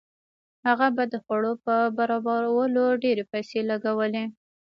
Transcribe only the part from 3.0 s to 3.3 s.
ډېرې